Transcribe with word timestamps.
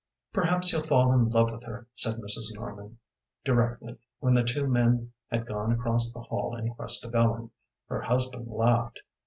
"Perhaps 0.33 0.71
he'll 0.71 0.81
fall 0.81 1.13
in 1.13 1.29
love 1.29 1.51
with 1.51 1.63
her," 1.65 1.85
said 1.93 2.15
Mrs. 2.15 2.51
Norman, 2.55 2.97
directly, 3.45 3.99
when 4.17 4.33
the 4.33 4.41
two 4.43 4.65
men 4.65 5.11
had 5.29 5.45
gone 5.45 5.71
across 5.71 6.11
the 6.11 6.21
hall 6.21 6.55
in 6.57 6.73
quest 6.73 7.05
of 7.05 7.13
Ellen. 7.13 7.51
Her 7.87 8.01
husband 8.01 8.47
laughed. 8.47 9.01